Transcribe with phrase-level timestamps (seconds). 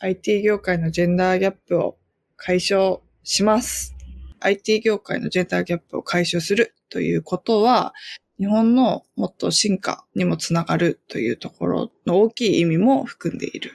[0.00, 1.98] IT 業界のジェンダーギャップを
[2.36, 3.96] 解消します。
[4.38, 7.94] IT 業界のジェンダーギャップを解消するということは、
[8.38, 13.72] 日本のもっと進化にもつながるというところの大きい意味も含んでいる。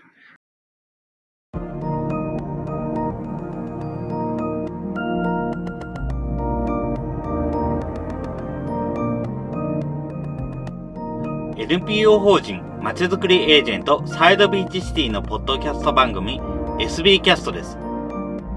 [11.57, 16.41] NPO 法人まちづくりエージェントサイドビーチシティのポッドキャスト番組
[16.79, 17.77] SB キャストです。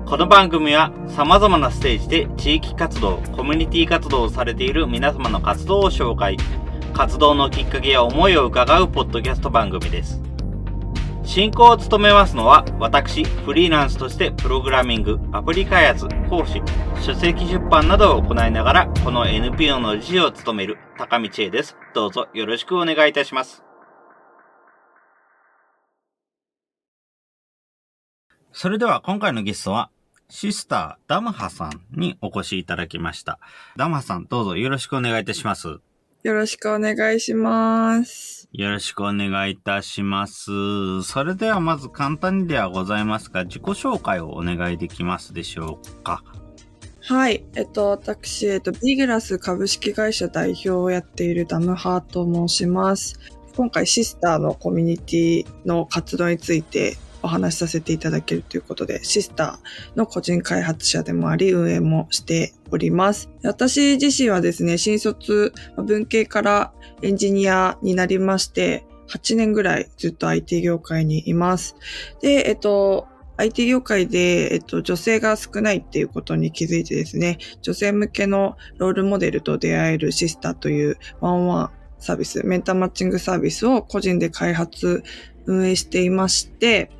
[0.04, 6.36] この番組は様々なステージで地域活動、コミュニティ活動をされている皆様の活動を紹介、
[6.92, 10.20] 活動のきっかけや思いを伺うポッドキャスト番組です。
[11.22, 16.60] 進行を務めますのは、私、フリーランスとしてプログラミング、アプリ開発、講師、
[17.00, 21.76] 書籍出版などを行いながら、この NPO の理事を務める高道恵です。
[21.94, 23.65] どうぞよろしくお願いいたします。
[28.58, 29.90] それでは今回のゲストは、
[30.30, 33.38] シスターダムハさんにお越しいただきました。
[33.76, 35.76] ダムハさん、どうぞよろしくお願いいたします。
[36.22, 38.48] よろしくお願いします。
[38.52, 41.02] よろしくお願いいたします。
[41.02, 46.24] それではまず簡単にではございますが、自己紹介をお願いできますでしょうか？
[47.02, 47.44] はい。
[47.56, 53.20] えっと、私、えっと、ビグラス株式会社代表をやっているダムハーと申します。
[53.54, 56.96] 今回シスターのコミュニティの活動について
[57.26, 63.28] お話しさせていただけるということで、シスターの個人開発者でもあり、運営もしております。
[63.42, 71.76] 私自身はですね、新卒、文系からエンジニアになりまして、8年ぐらいずっと IT 業界にいます。
[72.20, 85.02] で、えっと、IT 業界で、えっと、女性が少ないっていうことに気づいてですね、女性向けのロールモデルと出会えるシスターというワンワンサービス、メンターマッチングサービスを個人で開発、
[85.46, 86.90] 運営していまして、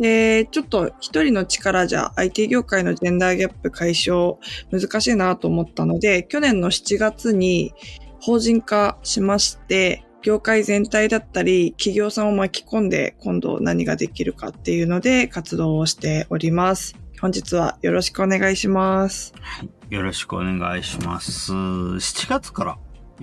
[0.00, 4.38] で、ちょっと一人の力じゃ IT 業界のジェンダーギャップ解消
[4.70, 7.74] 難しいなと思ったので、去年の7月に
[8.20, 16.96] 法人化しまして、業界全体だったり、企業さんを巻き込んで今度何ができるかっていうので活動をしております。
[17.20, 19.32] 本日はよろしくお願いします。
[19.40, 19.94] はい。
[19.94, 21.52] よろしくお願いします。
[21.52, 22.78] 7月から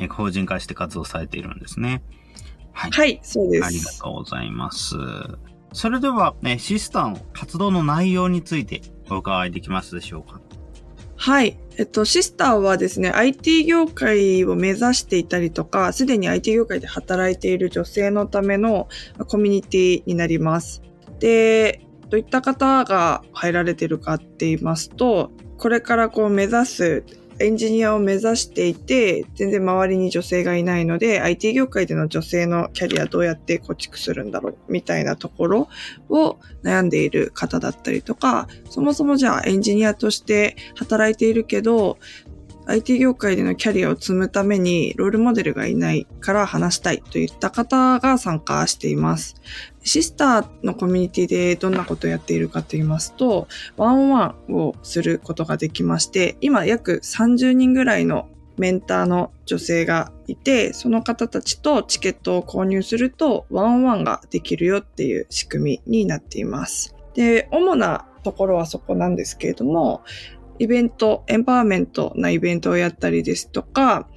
[0.10, 2.04] 法人化して活動されているんですね。
[2.74, 2.92] はい。
[2.92, 3.66] はい、そうです。
[3.66, 4.96] ありがとうございます。
[5.76, 10.40] それでは、ね、シスターの活動の内容についてお伺いできますでしょうか？
[11.18, 11.60] はい。
[11.78, 18.88] えっと、シスターはですね、IT 業界を目指していたりとか、すでに IT 業界で働いている女性のための
[19.28, 20.82] コミュニティになります。
[21.20, 27.04] で、どういった方が入られているかって言いますと、これからこう目指す
[27.40, 35.68] エンジニアを目指していて、全然周りに女性がいないので、IT 業界での女性のキャリアどうやって構築するんだろうみたいなところ
[36.10, 41.98] を悩んでいる方だったりとか、そもそもじゃあエンジニアとして働いているけど、
[42.68, 49.36] IT 業界でのキャリアを積むためにロールモデルがいないから話したいといった方が参加しています。
[49.86, 53.48] シスターのコミュニティでどんなことをやっているかと言いますと、
[53.78, 66.96] ワンワンをすることができまして、今約30人ぐらいのメンターの女性がいて、その方たちとチケットを購入するとワンワンができるよっていう仕組みになっています。
[67.14, 70.02] で、主なところはそこなんですけれども、
[70.58, 74.08] イベント、エンパワーメントなイベントをやったりですとか、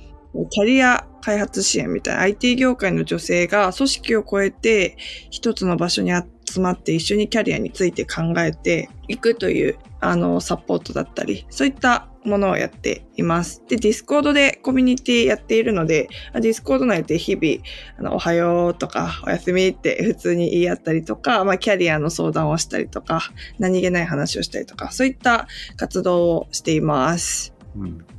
[0.50, 4.97] キャリア開発支援みたいな IT 業界の女性が組織を超えて
[5.31, 13.62] 一つの場所に集まって一緒にキャリアについて考えていくというあのサポートだったり、そういったものをやっています。
[13.69, 17.65] で、 Discord でコミュニティやっているので、 Discord 内で日々、
[17.99, 23.22] あの、おはようとか、おやすみって普通に言い合ったりとか、まあ、キャリアの相談をしたりとか、
[23.59, 27.55] 何気ない話をしたりとか、そういった活動をしています。
[27.77, 28.18] うん。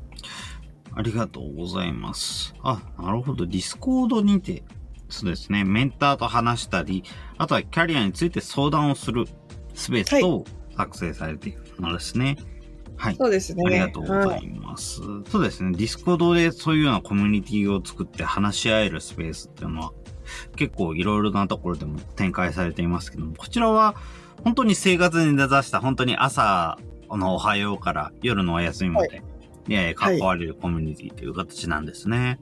[0.99, 2.53] ありがとうございます。
[2.61, 3.45] あ、なるほど。
[3.45, 4.63] ディスコードにて、
[5.07, 7.05] そうですね、メンターと話したり、
[7.37, 9.25] あとはキャリアについて相談をする
[9.73, 10.43] スペースと
[10.75, 12.25] 作成されているのですね。
[12.25, 12.35] はい
[12.97, 13.15] はい。
[13.15, 13.63] そうですね。
[13.65, 15.01] ありがとうございます。
[15.01, 15.71] はい、そうですね。
[15.71, 19.93] Discord でそういうようなコミュニティを作って話し合えるスペースっていうのは
[20.57, 23.95] 結構いろいろなところでも展開されていますけども、こちらは
[24.43, 26.77] 本当に生活に根ざした本当に朝
[27.09, 29.23] のおはようから夜のお休みまで、はい、
[29.95, 32.39] 関われるコミュニティという形なんですね。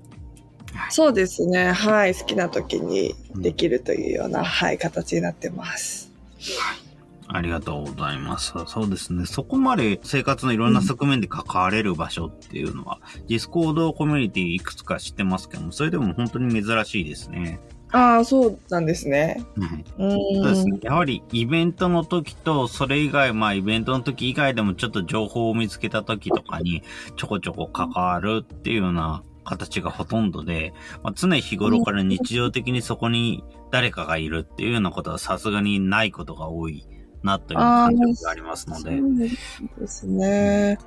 [0.73, 1.71] はい、そうですね。
[1.71, 2.15] はい。
[2.15, 6.11] 好きな時にできるというような、うん、はい、形になってます。
[6.59, 6.87] はい。
[7.29, 8.53] ありがとうございます。
[8.67, 9.25] そうですね。
[9.25, 17.59] そこまで生活のいろんな側面で関われる場所っていうのは、 Discord コミュニティいくつか知ってますけども、それでも本当に珍しいですね。
[17.91, 19.43] ああ、そうなんですね。
[19.57, 19.85] はい。
[19.97, 20.43] うん。
[20.43, 20.79] そうですね。
[20.81, 26.83] やはりイベントの時と、それ以外、まあイベントの時以外でもちょっと情報を見つけた時とかに
[27.15, 30.73] ちょこちょこ関わるっていうような形がほとんどで、
[31.03, 36.85] まあ、常日頃から日常的にそこに誰かがいるっていうようなことはさすがにないことが多い
[37.23, 38.97] なという感覚がありますので。
[38.97, 40.77] そうですね。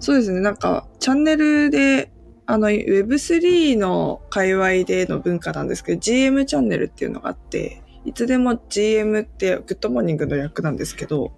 [0.00, 0.40] そうですね。
[0.40, 2.12] なんか、チャンネルで、
[2.52, 11.32] あの、Web3 の界隈での文化なんですけど、GM チャンネルっていうのがあって、いつでも GM って、 good morning の略なんですけど、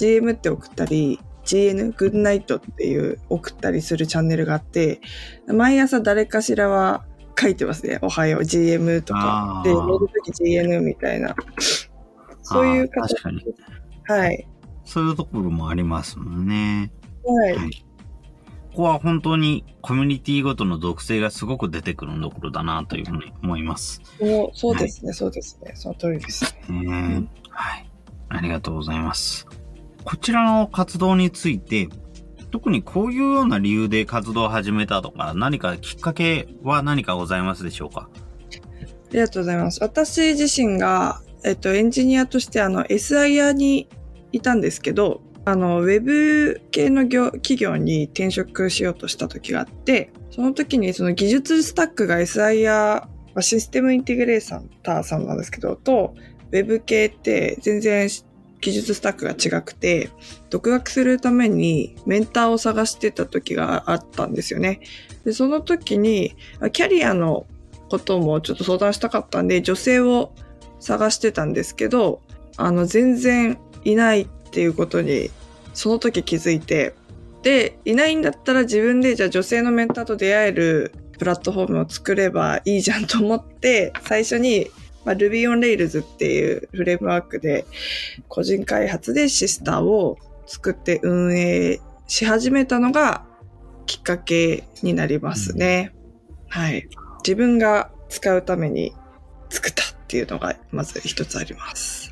[0.00, 5.02] GM って送ったり、GN、グッドナイトっていう送ったりするチャンネルがあって、
[5.46, 7.04] 毎朝誰かしらは
[7.38, 7.98] 書いてますね。
[8.00, 9.60] おはよう、GM とか。
[9.66, 11.36] で、寝るとき GN みたいな。
[12.40, 13.44] そういう形確かに。
[14.04, 14.48] はい。
[14.86, 16.90] そういうところもありますもんね。
[17.22, 17.54] はい。
[17.54, 17.84] はい
[18.74, 24.02] ここは本当にコミュニティごとの属性がすごく出てくるところだなというふうに思います。
[24.18, 25.72] そうそうですね、そうですね。
[25.76, 26.82] その通りですね。
[26.82, 27.88] ねはい。
[28.30, 29.46] ありがとうございます。
[30.02, 31.88] こちらの活動について、
[32.50, 38.08] 特にこういうような理由で活動を始めたとか、何かきっかけは何かございますでしょうか？
[38.10, 38.58] あ
[39.12, 39.80] りがとうございます。
[39.84, 43.88] 私自身が、えっと、エンジニアとして、あの、SIR に
[44.32, 53.06] いたんですけど、あの、ウェブ系の業企業に転職しようとした時があって、その時にその技術スタックが SIR、
[53.40, 56.14] システムインテグレーターさんなんですけど、と、
[56.50, 58.08] ウェブ系って全然
[58.60, 60.08] 技術スタックが違くて、
[60.48, 64.80] 独学するためにメンターを探してた時があったんですよね。
[65.24, 66.36] で、その時に、
[66.72, 67.46] キャリアの
[67.90, 70.32] こともちょっと相談したかったんで、女性を
[70.80, 72.22] 探してたんですけど、
[72.56, 75.30] あの、全然いないっていうことに、
[75.72, 76.94] その時気づいて、
[77.42, 84.70] で、いないんだったら自分でじゃあ女性のメンターと出会えるプラットフォームを作ればいいじゃんと思って、最初に、
[85.04, 87.66] まあ、Ruby on Rails っていうフレームワークで、
[88.28, 93.26] 個人開発でシスターを作って運営し始めたのが
[93.86, 95.92] きっかけになりますね。
[96.48, 96.88] はい。
[97.24, 98.94] 自分が使うために
[99.50, 102.03] 作ったっていうのがまず一つあります。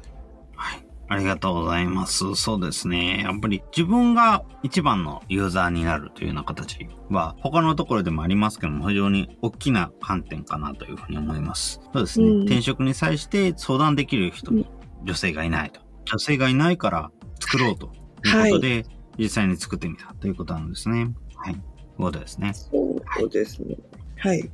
[1.12, 1.18] はい。
[1.18, 2.34] ありがとうございます。
[2.34, 3.22] そうですね。
[3.22, 11.80] やっぱり自分が一番のユーザーになるというような形は他のところでもありますけども非常に大きな観点かなというふうに思います。
[11.92, 12.26] そうですね。
[12.26, 14.66] うん転職に際して相談できる人、うん
[15.04, 15.80] 女性がいないと。
[16.04, 17.10] 女性がいないから
[17.40, 17.92] 作ろうと
[18.24, 18.86] いうことで、
[19.18, 21.12] 実際に作ってみたということなんですね。
[21.34, 21.54] はい。
[21.54, 21.62] という
[21.98, 22.52] ことですね。
[22.54, 23.76] そうですね。
[24.18, 24.50] はい。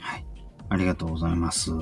[0.00, 0.26] はい。
[0.68, 1.72] ありがとうございます。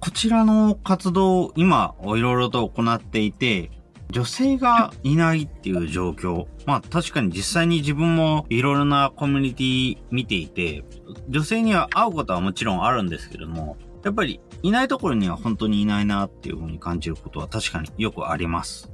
[0.00, 3.70] こちらの活動、今、いろいろと行っていて、
[4.10, 6.46] 女性がいないっていう状況。
[6.66, 10.84] まあ確かに実際に自分もいろいろなコミュニティ見ていて、
[11.28, 18.90] 女性には会うことはもちろんあるんですけれども、やっぱりいないところには本当にいないなっていうふうに感じることは確かによくあります。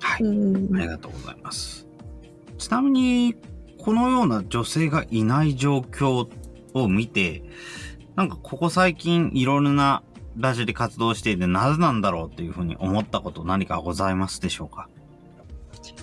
[0.00, 0.22] はい。
[0.22, 1.86] うんありがとうございます。
[2.58, 3.36] ちなみに、
[3.78, 6.28] このような女性がいない状況
[6.74, 7.42] を見て、
[8.16, 10.02] なんかここ最近いろいろな
[10.36, 14.88] ラジオで活動していてなぜなんだろうっていうふうに思ったこと何かございますでしょうか？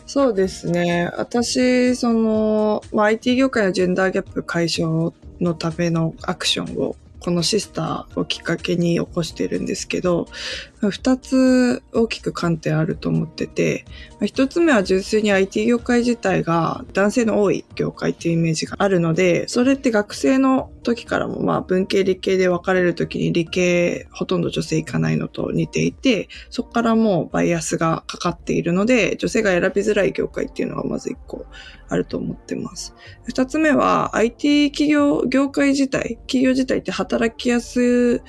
[0.06, 1.12] そうですね。
[1.18, 10.27] 私、その、まあ、IT 業界のジェンダーギャップ解消のためのアクションを、このシスターをきっかけに起こしてるんですけど、
[10.89, 13.85] 二つ大きく観点あると思ってて、
[14.25, 31.45] 一つ目は純粋に IT 業界自体が男性の多い業界っていうイメージがあるので、それって学生の時からもまあ文系理系で分かれる時に理系ほとんど女性いかないのと似ていて、そこからもうバイアスがかかっているので、女性が選びづらい業界っていうのがまず一個
[31.90, 32.94] あると思ってます。
[33.25, 38.21] 二つ目は IT 企業、業界自体、企業自体って働きやすい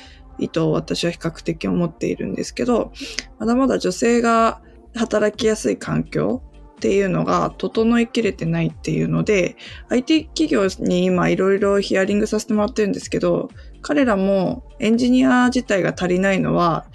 [0.49, 2.93] と私は比較的思っているんですけど、
[3.39, 4.61] まだまだ女性が
[4.95, 6.43] 働きやすい環境
[6.77, 9.57] っていうのが整いきれてないっていうので、
[9.89, 13.49] IT 企業に今いろいろヒアリングさせてもらってるんですけど、
[13.81, 16.87] 彼らもエンジニア自体が足りないのは、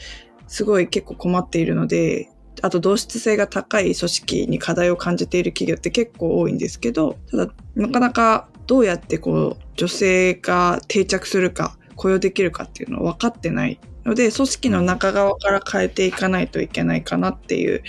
[0.48, 2.30] すごい結構困っているので、
[2.62, 17.84] あと同質性が高い組織に課題を感じている企業って結構多いんですけど、ただなかなかどうやってこう女性が定着するか、雇用できるかっていうのは分かってないので、組織の中側から変えていかないといけないかなっていう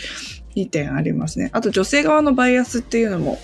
[0.57, 1.51] 2点ありますね。
[1.53, 3.39] あと女性側のバイアスっていうのも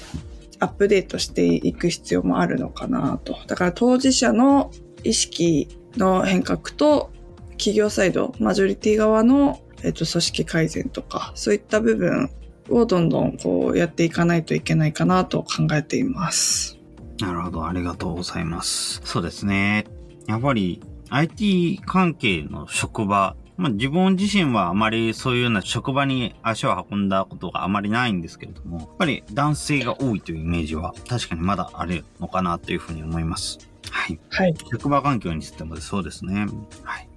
[0.58, 3.38] アップデートしていく必要もあるのかなと。
[3.46, 4.72] だから当事者の
[5.04, 7.12] 意識の変革と
[7.52, 12.28] 企業サイド、マジョリティ側の、えっと、組織改善とか、そういった部分
[12.68, 16.76] をどんどんこうやっていかないといけないかなと考えています。
[17.20, 19.00] なるほど、ありがとうございます。
[19.04, 19.86] そうですね。
[20.26, 33.58] やっぱり IT 関係の職場、まあ、自分自身はあまりそういうような職場に足を運んだことがあまりないんですけれども、やっぱり男性が多いというイメージは確かにまだあるのかなというふうに思います。
[33.90, 34.18] はい。
[34.30, 34.54] はい。
[34.70, 36.46] 職場環境についてもそうですね。
[36.82, 37.08] はい。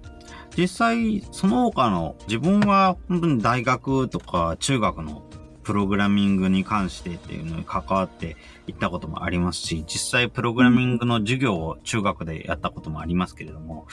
[0.56, 5.22] 実際、その他の自分は本当に大学とか中学の
[5.62, 8.36] プログラミングに関してっていうのに関わって
[8.70, 13.86] いったこともありますし、実際プログラミングの授業を中学でやったこともありますけれども、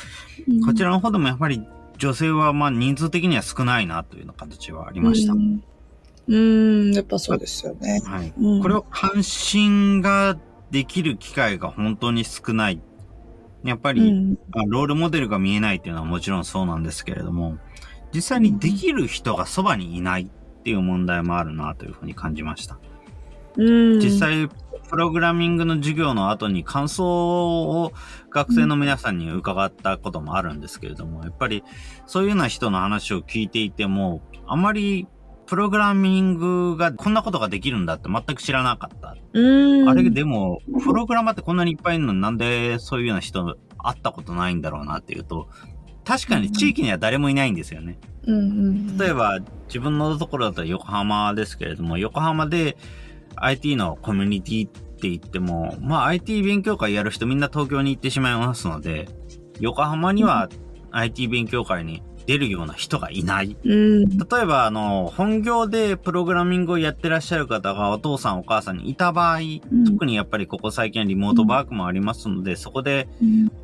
[0.47, 1.67] うん、こちらの方でもやっぱり
[1.97, 5.33] 女性はまあ人数的には少ないなというような形はありました。
[5.33, 5.61] うん、
[6.27, 8.01] うんやっぱそうですよね。
[8.05, 8.33] はい。
[8.37, 10.37] うん、これを関心が
[10.71, 12.81] できる機会が本当に少ない。
[13.63, 17.57] やっぱり、うん、ロールモデルが見えないっていうのはもちろんそうなんですけれども、
[18.13, 22.79] 実際にできる人がそばにいないっていう問題もあるなというふうに感じました。
[23.57, 24.49] 実際、
[24.89, 27.91] プログラミングの授業の後に感想を
[28.29, 31.63] 学生の皆さんに伺ったこともあるんですけれども、やっぱり
[32.05, 35.07] そういうような人の話を聞いていても、あまり
[35.45, 39.09] プログラミングがこんなことができるんだって全く知らなかった。
[39.09, 39.15] あ
[39.93, 45.49] れでも、プログラマーってこんなにいっぱいいるのになんでそういうような人会ったことないんだろうなっていうと、
[46.05, 47.99] 確かに地域には誰もいないんですよね。
[48.97, 52.77] 例えば、自分のところだったら横浜ですけれども、横浜で
[53.43, 59.07] IT のコミュニティって言っても、まあ IT 勉強会やる人みんな東京に行ってしまいますので、
[59.59, 60.49] 横浜には
[60.91, 63.55] IT 勉強会に出るような人がいない。
[63.63, 69.41] うん、例えば、あの、本業でプログラミングをやってらっしゃる方がお父さんお母さんにいた場合、う
[69.75, 73.07] ん、特にやっぱりここ最近リモートワークもありますので、うん、そこで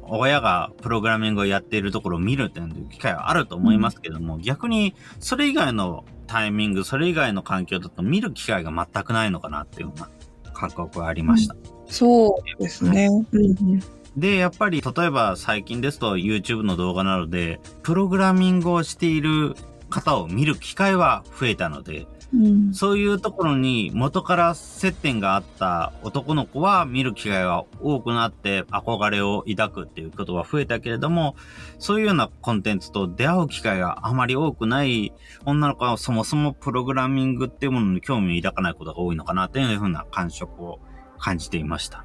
[0.03, 10.09] 親がプログラミングをやっているところを見るっていう機会はあると思いますけども、逆にそれ以外のタイミング、それ以外の環境だと見る機会が全くないのかなっていうような
[10.53, 11.55] 感覚がありました。
[11.87, 13.09] そうですね。
[13.33, 19.55] うんで、やっぱり、例えば最近ですと YouTube の動画などで、プログラミングをしている
[19.89, 31.35] 方を見る機会は増えたので、うん、そういうところに元から接点があった男の子は見る機会が多くなって憧れを抱くっていうことは増えたけれども、
[31.77, 35.13] そういうようなコンテンツと出会う機会があまり多くない
[35.45, 40.79] 女の子はそもそもプログラミングっていうものに興味を抱かないことが多いのかなというふうな感触を
[41.19, 42.03] 感じていました。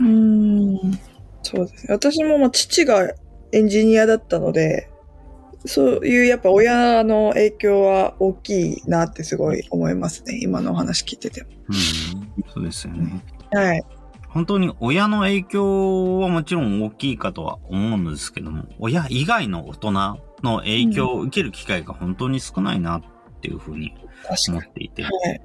[0.00, 0.76] うん。
[1.46, 1.94] そうですね。
[1.94, 3.12] 私もまあ父が
[3.52, 4.90] エンジニアだったので、
[5.64, 10.38] そういうやっぱ親の影響は大きいなってすごい思いますね。
[10.42, 11.48] 今のお話聞いてても。
[11.68, 13.24] うん、そうですよね。
[13.52, 13.82] はい。
[14.28, 23.02] 本当に親の影響はもちろん大きいかとは思うんですけども、親以外の大人の影響を受ける機会が本当に少ないなっ
[23.40, 23.94] ていうふうに
[24.48, 25.04] 思っていて。
[25.04, 25.40] はい、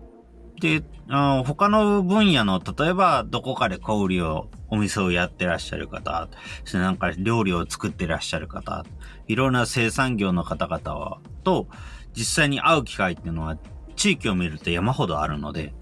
[0.59, 6.27] で、あ他の分野の、例えばどこかで小売りを、お店をやってらっしゃる方、
[6.65, 8.85] そなんか料理を作ってらっしゃる方、
[9.27, 11.67] いろんな生産業の方々は、と、
[12.13, 13.57] 実際に会う機会っていうのは、
[13.95, 15.73] 地域を見ると山ほどあるので、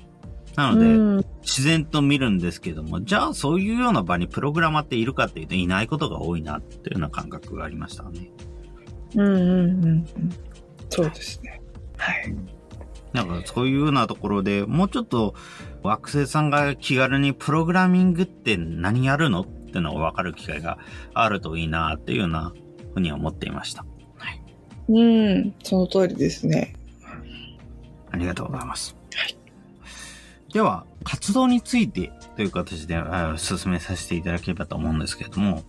[0.56, 8.32] なので、自然と見るんですけども、じゃあそういうような場にプログラマーっているかっていうといないことが多いなっていうような感覚がありましたね。
[9.16, 10.06] うんうんうんうん。
[10.90, 11.62] そうですね。
[11.98, 12.36] はい。
[13.14, 15.34] なんかそういうようなところでもうちょっと
[15.84, 20.78] 惑星さんが気軽にプログラミングって何やるのっていうのが分かる機会が
[21.14, 22.54] あるといいなっていうような
[22.94, 23.86] ふうに思っていました。
[24.18, 24.42] はい。
[24.90, 25.04] う
[25.40, 26.76] ん、その通りですね。
[28.12, 28.96] ありがとうございます。
[29.16, 29.38] はい。
[30.52, 33.00] では、活動についてという形で
[33.38, 35.64] 進めさせていただければと思うんですけれども、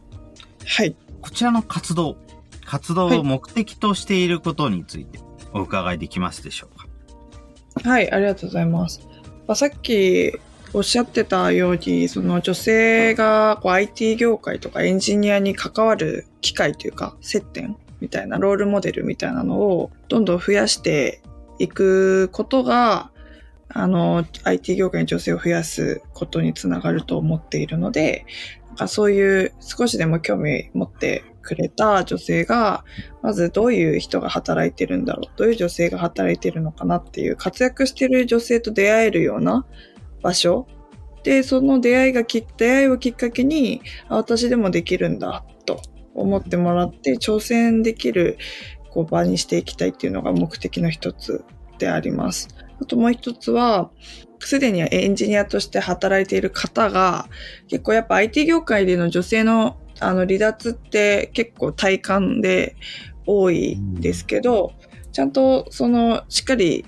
[0.66, 0.96] はい。
[1.20, 2.16] こちらの活動、
[2.64, 5.20] 活動を目的としていることについて
[5.52, 7.90] お伺いできますでしょうか？
[7.90, 9.06] はい、ありがとうございます。
[9.50, 10.38] ま、さっき
[10.72, 21.20] おっしゃってたように、その女性がこう IT 業界とかエンジニアに関わる機会というか接点みたいなロールモデルみたいなのをどんどん増やして
[21.58, 23.10] いくことが、
[23.68, 28.26] あの、IT 業界に女性を増やすことにつながると思っているので、
[28.68, 32.84] なんかそういう少しでも興味持ってくれた女性が、
[33.22, 39.66] まずどういう人が働いてるんだろう、どういう女性が働いてるのかなっていう、活躍してる女性と出会えるような
[40.22, 40.66] 場所
[41.22, 45.80] で、その出会いがき、出会いをきっかけに、あ私でもできるんだ、と
[46.14, 48.38] 思ってもらって、挑戦できる
[48.90, 51.44] こう場にしていきたいっていうのが目的の一つ
[51.78, 52.48] であります。
[52.80, 53.90] あともう一つは、
[54.40, 57.28] すでにエンジニアとして働いている方が、
[57.68, 62.74] 結構やっぱ IT 業界での女性のあの離脱って結構体感で
[63.26, 64.72] 多いんですけど、
[65.12, 66.86] ちゃんとそのしっかり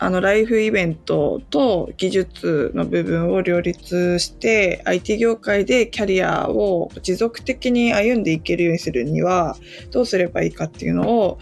[0.00, 9.56] あの、ライフイベントと技術の部分を両立して、IT 業界でキャリアを持続的に歩んでいけるようにするには、
[9.90, 11.38] どうすればいいかっていうのを、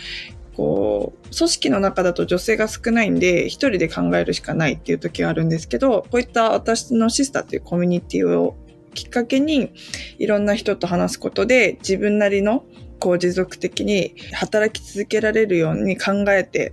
[0.56, 8.56] こう、組織の中だと女性が少ないんで、一人で考えるしかないっていう時があるんですけど、こういった私のシスターというコミュニティを
[8.94, 9.72] きっかけに、
[10.18, 12.64] いろんな人と話すことで、自分なりの、
[12.98, 16.72] こう持続的に働き続けられるように考えて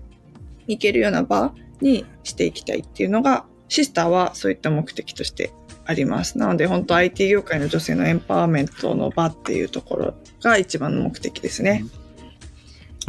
[0.67, 5.51] いけるような場にしていきたいっていうのが、シスターはそういった目的として
[5.85, 6.37] あります。
[6.37, 11.83] なので本当 IT 業界の女性のエンパワーメントの場っていうところが一番の目的ですね。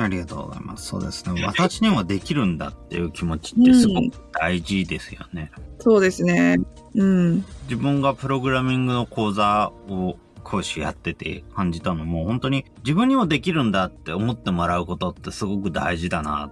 [0.03, 0.87] ありがとうございます。
[0.87, 1.45] そうですね。
[1.45, 5.51] 私にもできるんだっていう気持ちってすごく大事ですよね。
[5.57, 6.57] うん、そうですね。
[6.95, 7.45] うん。
[7.65, 16.51] 自分がプログラミングの講座を講師やってて感じたのも本当に自分にもできるんだって思ってもらうことってすごく大事だなっ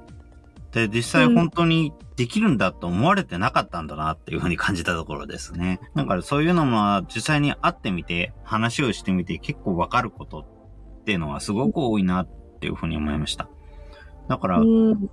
[0.72, 5.80] で、実際本当にできるんだと思われてなかったんだなっていうふうに感じたところですね。
[5.94, 13.48] だからそういうのも実際に会ってみて、話をしてみて結構わかることっていうのはすごく多いなっていうふうに思いました。
[14.28, 14.60] だから、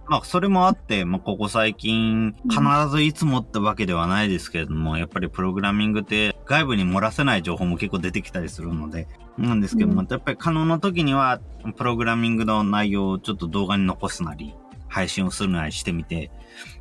[0.08, 11.40] まあ、それもあって、まあ、ここ最近、必ずいつもってわけではないですけれども、やっぱりプログラミングって外部に漏らせない情報も結構出てきたりするので、なんですけども、やっぱり可能な時には、
[11.76, 14.56] プログラミングの内容をちょっと動画に残すなり、
[14.88, 16.32] 配信をするなりしてみて、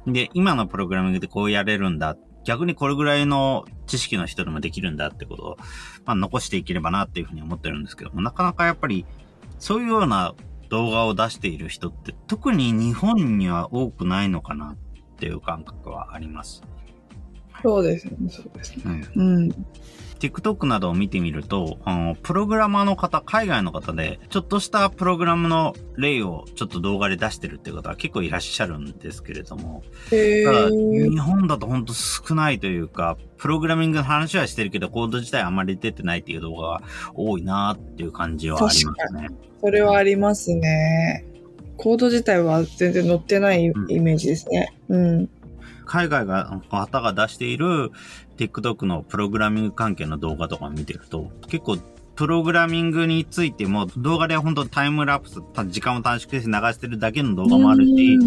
[0.07, 2.17] で、今のプログラミングでこうやれるんだ。
[2.45, 5.57] 逆にこれぐらいの知識の人でもできるんだってことを、
[6.07, 9.07] まあ、残していければなっていうふうに思ってるんですけども、なかなかやっぱり、
[9.59, 10.35] そういうような
[10.69, 14.77] 動画を出している人って、特に日本には多くないのかなっ
[15.17, 16.63] ていう感覚はあります。
[17.63, 19.05] そうですね、そうですね。
[19.17, 19.49] うん。
[20.19, 36.83] TikTok などを見てみると、あの、プログラマーの方、海外の方で、ちょっとしたプログラムの例をちょっと動画で出してるっていう方は結構いらっしゃるんですけれども、ただ日本だと本当少ないというか、プログラミングの話はしてるけど、コード自体あまり出てないっていう動画が
[37.15, 39.29] 多いなっていう感じはありますね。
[39.61, 41.25] それはありますね。
[41.77, 44.75] コード自体は全然載ってないイメージですね。
[44.89, 45.31] うん、うん
[45.89, 47.91] 海外が、方が出している
[48.37, 51.79] TikTok のプログラミング関係の動画とか見てると、結構
[52.15, 58.19] プログラミングについても動画で本当タイムラプス、時間を短縮して流してるだけの動画もあるし、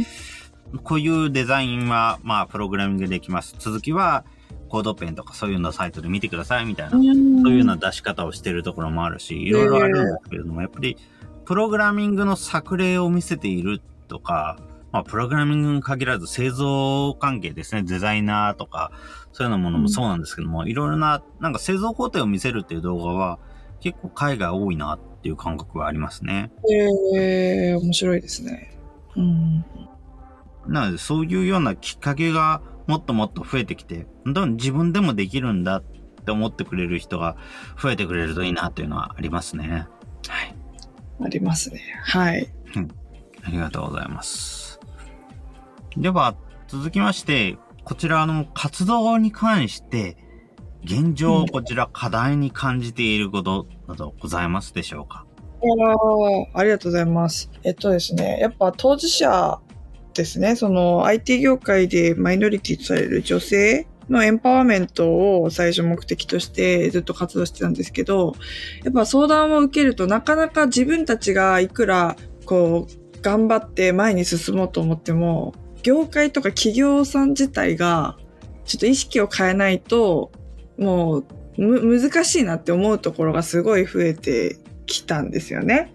[0.84, 3.56] こういうデザインは、まあ、プログラミングできます。
[3.60, 4.24] 続きは、
[4.70, 10.96] コードペンとかそういうのサイトで見てくださいみたいな、そういうような出し方をしてるところもあるし、いろいろあるんですけれども、やっぱり、
[11.44, 14.58] プログラミングの作例を見せているとか、
[14.92, 18.92] まあ、プログラミングに限らず製造関係ですね、デザイナーとか、
[19.32, 23.40] そういうようなものもそうなんですけども、いろいろな、なんか製造工程を見せるっていう動画は、
[23.80, 26.52] 結構海外多いなっていう感覚はありますね。
[27.16, 28.78] ええー、面白いですね。
[29.16, 29.66] うん。
[30.68, 35.84] なので、そういうようなきっかけがもっともっと増えてきて、どんどん自分でもできるんだっ
[36.26, 37.38] て思ってくれる人が
[37.82, 39.88] 増えてくれるといいなっていうのはありますね。
[40.28, 40.56] はい。
[41.24, 41.82] ありますね。
[42.04, 42.52] はい。
[42.76, 42.88] うん。
[43.44, 44.61] ありがとうございます。
[45.98, 46.36] では、
[46.68, 50.16] 続きまして、こちらの活動に関して、
[50.86, 55.26] 現状、こちら課題に感じていることなどございますでしょうか、
[56.54, 57.52] あありがとうございます。
[57.64, 59.60] えっとですね、やっぱ当事者
[60.14, 68.34] ですね、その IT 業界でマイノリティとされる女性のエンパワーメントを最初目的としてずっと活動してたんですけど、
[68.84, 78.18] やっぱ相談を受けるとなかなか自分たちがいくらこう頑張って前に進もうと思っても、業界とか企業さん自体が、
[78.66, 80.32] ちょっと意識を変えないと、
[80.78, 81.26] もう、
[81.58, 85.94] 難しいなって思うところがすごい増えてきたんですよね。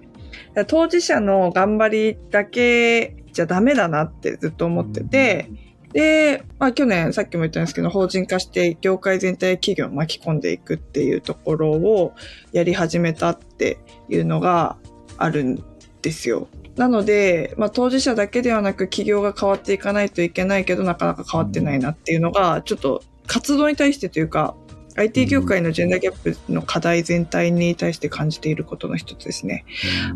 [0.67, 5.51] 当事者の頑張りだけじゃダメだなってずっと思ってて、
[5.93, 12.15] で、まあ去年さっきも言ったんですけど、法人化して業界全体企業を巻き込んでいくっていうところを
[12.53, 14.77] やり始めたっていうのが
[15.19, 15.65] あるん
[16.03, 16.49] ですよ。
[16.77, 24.55] なので、まあ、当事者だけではなく企業が変わっていかないといけないけどなかなか変わってないなっていうのがちょっと活動に対してというか
[24.97, 29.67] IT 業界のジェンダーギャップの課題全体に対して感じていることの一つですね。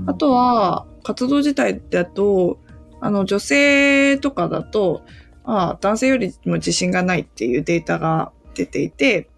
[0.06, 2.58] あとは活動自体だと
[3.00, 5.02] あの女性とかだと、
[5.44, 9.28] あ、男性よりも自信がないっていうデータが出ていて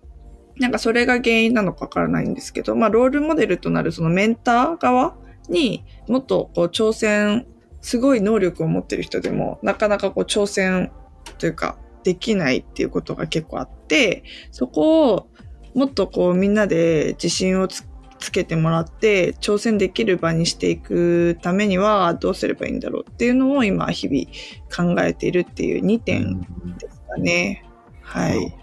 [0.58, 5.16] なんかそれが原因なのかわからないんですけど、まあロールモデルとなるそのメンター側
[5.48, 7.46] にもっとこう挑戦、
[7.80, 10.92] すごい能力を持ってる人でも、なかなかこう挑戦
[11.38, 15.28] というか、できないっていうことが結構あって、そこを
[15.74, 17.84] もっとこうみんなで自信をつ
[18.22, 26.40] つけてもらって挑戦できる場にしていくためにはどうすればいいんだろうっていうのを今日々考えているっていう2点
[26.78, 27.64] ですかね。
[28.00, 28.56] はい。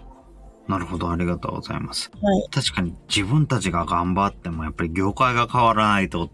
[0.66, 2.10] なるほど、ありがとうございます。
[2.22, 6.30] はい、確かに自分たちが頑張ってもやっぱり業界が変わらないとっ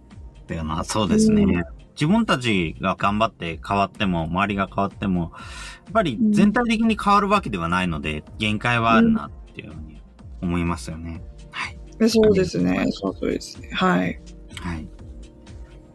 [0.46, 1.42] ていうのはそうですね。
[1.42, 10.02] うん、自分たちが頑張って変わっても、周りが変わっても、やっぱり全体的に変わるわけではないので、限界はあるなっていうふうに
[10.42, 11.22] 思いますよね。
[11.50, 12.08] はい。
[12.08, 12.86] そうですね。
[12.90, 13.70] そうそうですね。
[13.72, 14.20] はい。
[14.60, 14.88] はい。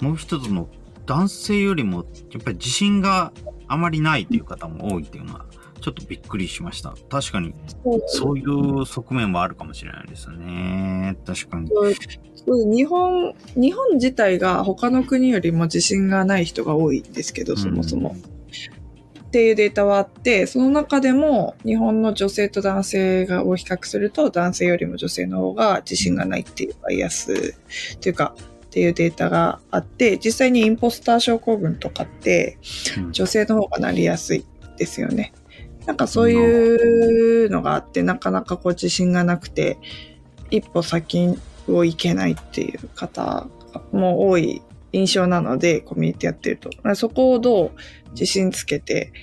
[0.01, 0.69] もう一つの
[1.05, 3.31] 男性よりも、やっぱり自信が
[3.67, 5.45] あまりないという方も多いっていうのは、
[5.81, 6.93] ちょっとびっくりしました。
[7.09, 7.53] 確かに、
[8.07, 11.17] そういう側面はあるかもしれないですね。
[11.25, 11.69] 確かに。
[12.47, 18.15] 日本、日本自体が他の国よりも自信がない人が多いんですけど、そもそも。
[19.27, 27.55] っていうデータはあって、その中でも日本の女性と男性がを比較すると男性よりも女性の方が自信がないっていうバイアス
[27.95, 32.57] っていうか、っていうデータがあって、実際にインポスター症候群とかって
[33.11, 34.45] 女性の方がなりやすい
[34.77, 35.33] ですよね。
[35.85, 39.77] なんかそういうのがあって、なかなかこう自信がなくて、
[40.49, 43.47] 一歩先を行けないっていう方
[43.91, 44.61] も多い
[44.93, 46.69] 印象なので、コミュニティやってると。
[46.95, 47.71] そこをどう
[48.11, 49.13] 自信つけて、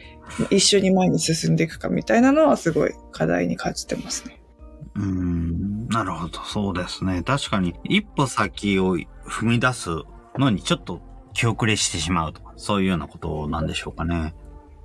[0.51, 4.40] 一緒に前に進んでいくかみたいなのはすごい課題に感じてますね。
[4.94, 7.22] うん、なるほど、そうですね。
[7.22, 9.90] 確かに、一歩先を踏み出す
[10.37, 11.01] のにちょっと
[11.35, 14.35] 気遅れしてしまうとか、そういうようなことなんでしょうかね。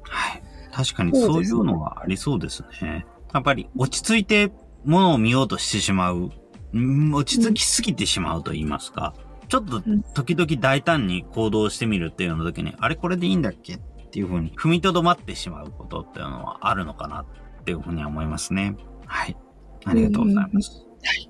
[0.04, 0.44] はい。
[0.72, 3.06] 確かにそういうのはありそうですね。
[3.34, 4.52] やっぱり落ち着いて
[4.86, 6.32] ものを見ようとしてしまう。
[6.74, 9.14] 落ち着きすぎてしまうと言いますか。
[9.48, 9.82] ちょっと
[10.14, 13.80] 時々大胆に行動してみるっていうような時に、あれこれでいいんだっけっ
[14.12, 18.76] ていうふうに踏みとどまってしまうことっていうのはあるのかなっていうふうには思いますね。
[19.06, 19.38] はい。
[19.86, 20.86] ありがとうございます。
[21.04, 21.30] はい。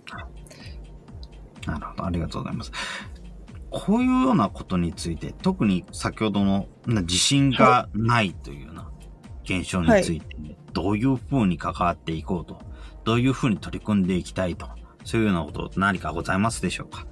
[1.67, 2.71] なるほど、ありがとうございます。
[3.69, 8.91] こういうようなことについて、特に先ほどの自信がないというような
[9.43, 10.35] 現象について、
[10.73, 12.59] どういうふうに関わっていこうと、
[13.03, 14.07] どういうふうに取り組ん。
[14.07, 14.67] でいきたいと、
[15.03, 17.05] そういうようなこと何かございますでしょうか？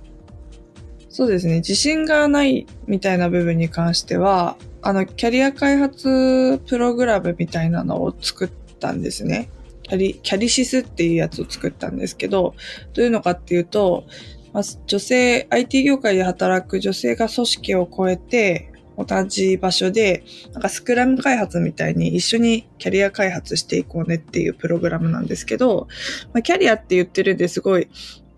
[1.10, 1.56] そうですね。
[1.56, 8.49] 自信がないみたいな部分に関しては、あの、キャリア開発プログラムみたいなのを作っ
[8.80, 9.49] たんですね。
[9.84, 12.56] キャリ、キャリシスっていうやつを作ったんですけど、
[12.93, 14.06] どういうのかっていうと、
[14.54, 20.23] まあ、女性、IT 業界で働く女性が組織を超えて、同じ場所で、
[20.54, 25.88] なんかスクラム開発みたいに一緒にキャリア開発していこうねっていうプログラムなんですけど、
[26.34, 27.88] まあ、キャリアって言ってるんですごい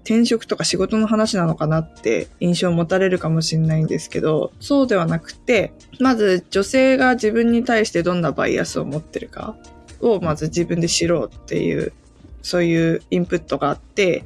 [0.04, 9.56] 転職とか仕事の話なのかなって印象を持たれるかもしれないんですけど、そうではなくて、まず女性が自分に対してどんなバイアスを持ってるか
[10.02, 11.94] をまず自分で知ろうっていう、
[12.42, 14.26] そういうインプットがあって、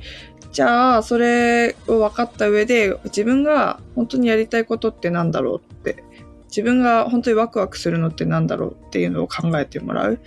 [0.52, 6.04] じゃあ、それを分かった上で、自分が本当にやりたいことってなんだろうって
[6.58, 10.20] 自分が本当にワクワクするのって何だろうっていうのを考えてもらう。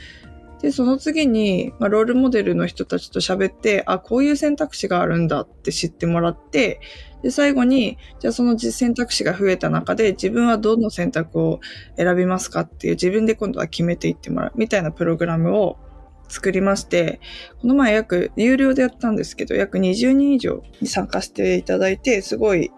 [0.63, 6.81] で、その次に、まあ、ロールモデルの人たちと喋って、あ、こういう選択肢があるんだって知ってもらって、
[7.25, 11.61] で、最後に、じゃあその選択肢が増えた中で、自分はどの選択を
[11.97, 15.79] 選びますかっていう自分で今度は決めていってもらうみたいなプログラムを
[16.29, 17.21] 作りまして、
[17.61, 22.71] この前約、有料でやったんですけど、約20人以上に参加していただいて、すごい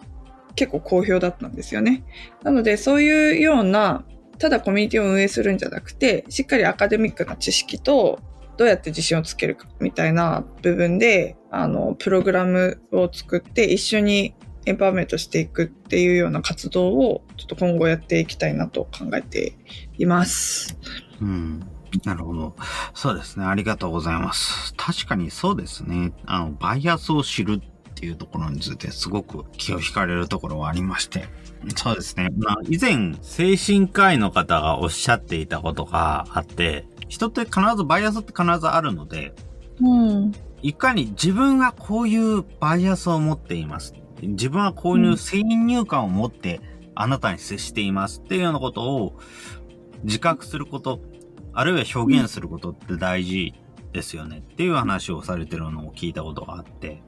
[0.54, 2.04] 結構好評だったんですよね。
[2.42, 4.04] なので、そういうような、
[4.38, 8.20] ただコミュニティを運営するんじゃなくて、しっかりアカデミックな知識と、
[8.56, 14.34] どうやって自信をつけるかみたいな部分で、あの、プログラムを作って一緒に
[14.66, 19.56] エンパワーメントしていくっていうような活動をちょっと今後やっていきたいなと考えて
[19.98, 20.78] います。
[21.20, 21.60] うん。
[22.04, 22.56] なるほど。
[22.94, 23.44] そうですね。
[23.44, 24.72] ありがとうございます。
[24.76, 26.12] 確かにそうですね。
[26.26, 27.71] あの、バイアスを知るっ
[28.02, 31.28] ていうところについてすごく気を引かれるところはありまして。
[31.76, 32.30] そうですね。
[32.36, 39.32] まあ、以前、精神科医の方がおっしゃっていたことがあって、人って必ずバイアスって必ずあるので、
[39.80, 40.32] うん。
[40.62, 43.94] いかに自分がこういうバイアスを持っています。
[44.20, 46.60] 自分はこういう先入観を持って
[46.96, 49.16] あなたに接していますっていうようなことを
[50.02, 51.00] 自覚すること、
[51.52, 53.54] あるいは表現することって大事
[53.92, 57.00] ですよねっていう話をされてるのを聞いたことがあって、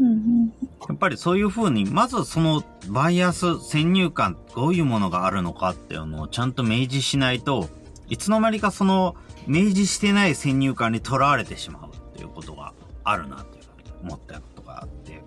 [0.00, 7.68] やっぱりそういうふうに、まずそのバイアス、先入観、どういうものがあるのかっていうのをちゃんと明示しないと、
[8.08, 12.72] いつの間にかその明示してない先入観にとらわれてしまうっていうことが
[13.04, 15.22] あるなっていうふうに思ったことがあって。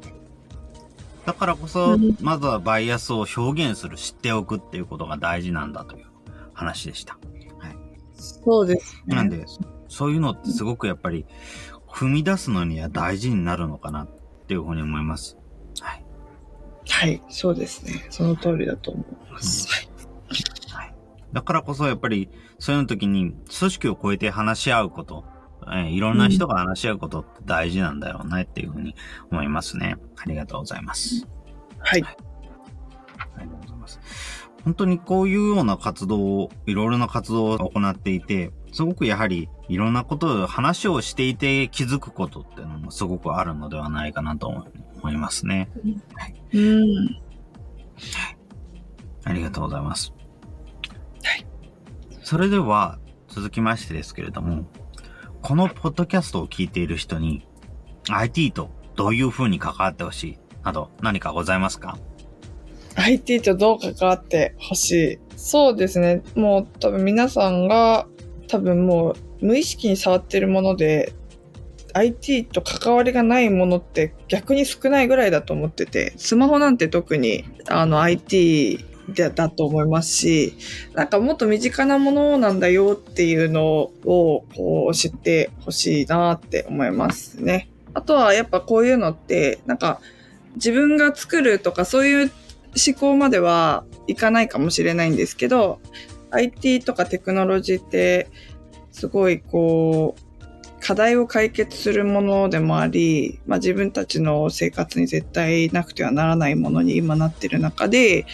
[1.26, 6.06] だからこそ、まずはバイアスを表現する、知っておくっていうことが大事なんだという
[6.54, 7.20] 話でした。
[7.60, 7.78] はい。
[8.16, 9.16] そうです、ね。
[9.16, 9.46] なんで、
[9.88, 11.26] そういうのってすごくやっぱり、
[11.88, 14.21] 踏み出すのには大事になるのかなって
[14.54, 15.38] いうふうに思います。
[15.80, 16.06] はい。
[16.90, 18.06] はい、そうですね。
[18.10, 19.68] その通りだと思います。
[19.70, 19.92] はい。
[21.34, 25.26] だからこそやっぱり、そういう時に組織を超えて話し合うこと、
[25.68, 28.96] えーいろんな人が話し合うことって大事なんだよねっていうふうに
[29.32, 29.96] 思いますね。
[30.18, 31.28] ありがとうございます。
[31.80, 32.04] はい。
[32.04, 32.16] あ
[33.42, 34.00] りがとうございます。
[34.64, 45.70] 本当にこういうような活動を、いろいろな活動を行っていて、すごくやはりいろんなことを話をしていて気づくことっていうのもすごくあるのではないかなと思いますね。
[46.54, 47.22] うん。
[49.24, 50.14] ありがとうございます。
[51.24, 51.46] はい。
[52.24, 54.66] それでは、続きましてですけれども、
[55.42, 57.48] このポッドキャストを聞いている人に、
[58.10, 61.98] IT とどういう風に関わってほしいなど何かございますか
[62.96, 65.20] ？IT とどう関わってほしい？
[65.38, 66.24] そうですね。
[66.36, 68.08] もう多分皆さんが
[68.52, 69.12] 多分も
[69.42, 71.14] う無意識に触ってるもので
[71.94, 80.54] IT と関わりがないものって逆に少ないぐらいだと思ってて、スマホなんて特にあの IT だだと思いますし、
[80.94, 83.66] なんかもっと身近なものなんだよっていうの
[84.06, 87.70] をこう知ってほしいなって思いますね。
[87.94, 90.00] あとはやっぱこういうのってなんか
[90.56, 92.32] 自分が作るとかそういう
[92.88, 95.80] 思考まではいかないかもしれないんですけど
[96.32, 98.30] IT とかテクノロジーって
[98.92, 100.32] すごいこう
[100.82, 108.26] 課題を解決するものでもあり、まあ、自分たちの生活に絶対なくてはならないものに今なってる中で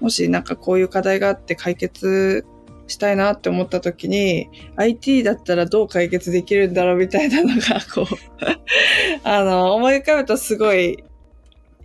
[0.00, 2.44] もしなんかこういう課題があって解決
[2.86, 8.06] したいなって思った時に IT だったらどう解決できるんだろうみたいなのがこう
[9.24, 11.02] あの思い浮かぶとすごい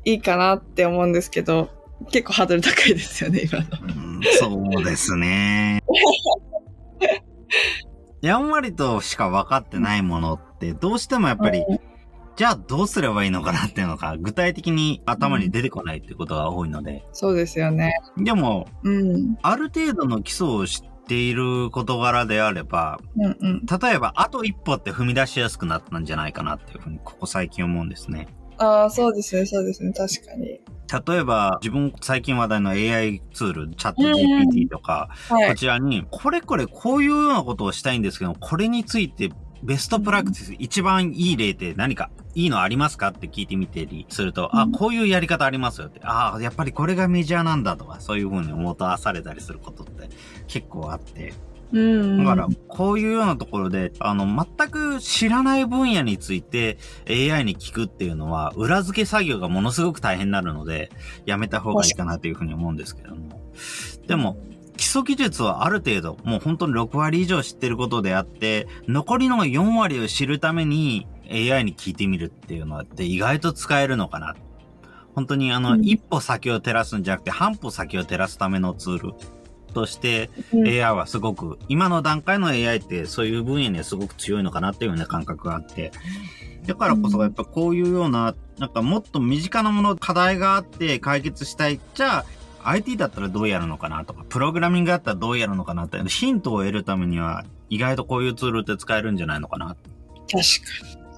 [0.03, 1.78] いいかなって思うんですけど。
[2.11, 3.65] 結構ハードル高いですよね今の。
[3.81, 3.85] う
[4.19, 5.83] んそうですね。
[8.21, 11.63] やんわりとしか分かってないものって、どうしてもやっぱり、
[12.35, 17.05] じゃあどうすればいいのかなっていうのが、具体的に頭に出てこないっていうことが多いので。
[17.11, 17.93] そうですよね。
[18.17, 19.37] でも、うん。
[19.41, 23.65] ある程度の基礎を知っている事柄であれば、うんうん。
[23.65, 28.27] 例えば、あと一歩って踏み出しやすくなったんじゃないかなっていうふうに、ここ最近思うんですね。
[28.59, 30.59] ああ、そうですね、そうですね、確かに。
[31.07, 35.49] 例えば、自分最近話題の AI ツール、チャット GPT とか、はい。
[35.49, 39.29] こちらに、これこれこういうようなことをしたいんですけど、これについて
[39.61, 50.09] ベストプラクティス、一番いい例って何かいいのありますかって聞いてみてりすると、あ、うんこういうやり方ありますよって、ああ、やっぱりこれがメジャーなんだとか、そういうふうに思わされたりすることって
[50.47, 51.33] 結構あって。
[51.71, 52.17] うん。
[52.17, 56.77] だから、こういうようなところで、あの、全く知らない分野について
[57.07, 60.91] AI に聞くっていうのは、裏付け作業がものすごく大変になるので、
[61.25, 63.41] やめた方がいいかなというふうに思うんですけども。
[64.07, 64.37] でも、
[64.77, 74.35] 基礎技術はある程度、もう本当に6割以上知ってることであって、残りの4割を知るために AI に聞いてみるっていうのはって意外と使えるのかな。
[75.15, 79.13] 本当にあの、うん一歩先を照らすんじゃなくて、半歩先を照らすためのツール
[79.69, 85.91] として、うん AI はすごく、今の段階の AI ってそういう分野にはすごく強いのかなっていうような感覚があって、
[86.65, 91.79] だからこそやっぱこういうような、なんかもっと身近なもの、課題があって解決したい。
[91.93, 92.25] じゃあ、
[92.63, 99.67] IT だったらどうやるのかなとか、プログラミングだったらどうやるのかなって、ヒントを得るためには、意外とこういうツールって使えるんじゃないのかな。
[99.67, 99.77] 確
[100.29, 100.43] かに。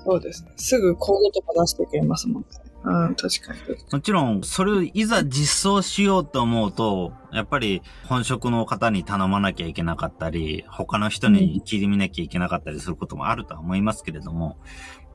[0.03, 0.51] そうですね。
[0.57, 2.47] すぐコードとか出してくれますもんね。
[2.83, 3.59] うん、確かに。
[3.91, 14.57] もちろん、それをいざ実装しようと思うと、やっぱり本職の方に頼まなきゃいけなかったり、他の人に聞いてみなきゃいけなかったりすることもあるとは思いますけれども、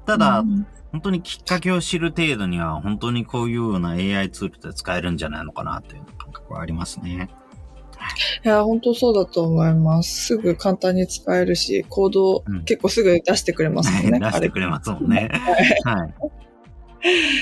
[0.06, 7.28] ただ、うん本当にきっかけを知る程度には、本当にこういうような AI ツールって使えるんじゃないのかなという感覚はありますね。
[8.44, 10.26] いや、本当そうだと思います。
[10.26, 14.20] すぐ簡単に使えるし、コード、うん結構すぐ出してくれますもんね。
[14.24, 15.30] 出してくれますもんね。
[15.84, 16.14] はい。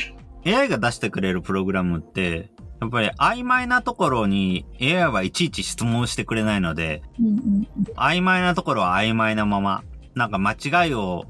[0.47, 11.25] AI が出してくれるプログラムって、やっぱり曖昧なところに AI はいちいち質問してくれないので、うんうん曖昧なところは曖昧なまま、なんか間違いを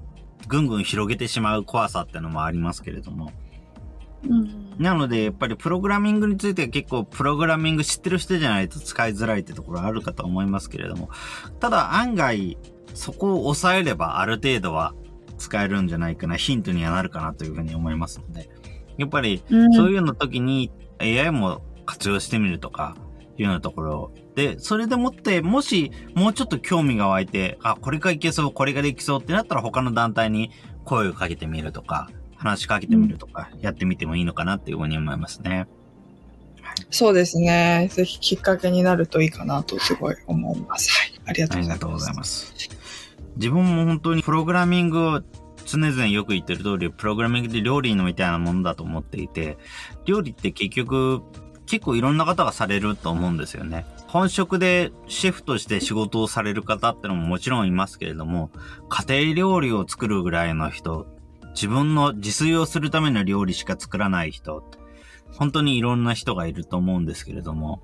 [0.48, 3.32] ぐんぐん広げてしまう怖さってのもありますけれども。
[4.28, 4.74] うん。
[4.78, 11.10] なので、やっぱりプログラミングについては結構プログラミング知ってる人じゃないと使いづらいってところあるかと思いますけれども、
[11.60, 12.58] ただ案外、
[12.94, 14.94] そこを抑えればある程度は
[15.38, 18.48] 使えるんじゃないかな、ヒントにはなるかなというふうに思いますので、
[18.98, 22.96] やっぱりうんそういうの時に AI も活用してみるとか、
[23.36, 30.50] いうようなところで、それでもって、もしもうちょっと興味が湧いて、あ、これがいけそう、これができそうってなったら他の団体に
[30.84, 35.66] 声をかけてみるとか、話しかけてみるとか、やってみてもいいのかなっていうふうに思いますね。
[36.90, 37.88] そうですね。
[37.92, 40.90] ぜひきっかけになるといいかなとすごい思います。
[40.90, 41.20] はい。
[41.26, 41.74] ありがとあうございます。
[41.74, 42.54] りがとうございます。
[43.36, 45.22] 自分も本当にプログラミングを
[45.64, 49.58] 常々よく言ってる通り、プログラミングで料理のみたいなものだと思っていて、
[50.04, 51.22] 料理って結局、
[51.66, 53.86] 結構いろんな方がされると思うんですよね。
[54.06, 58.50] 本職でシェフとして仕事をされる方ってのももちろんいますけれども、
[58.88, 61.06] 家庭料理を作るぐらいの人、
[61.54, 64.62] 自分の自炊をするための料理しか作らない人、
[65.32, 67.82] 本当にいろんな人がいると思うんですけれども、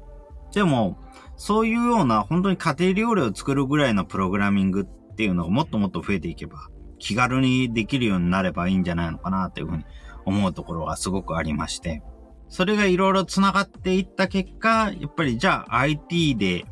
[0.52, 0.98] でも、
[1.36, 6.68] そういうような本当に家庭料理を作るぐらいのプログラミングっていうのがもっともっと増えていけば、
[7.00, 9.84] 気軽にできるようになればいいんじゃないのかなというふうに
[10.24, 12.02] 思うところがすごくありまして、
[12.48, 16.64] それがいろいろ繋がっていった結果、やっぱりじゃあ IT で